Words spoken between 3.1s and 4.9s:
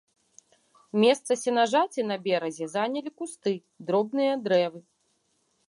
кусты, дробныя дрэвы.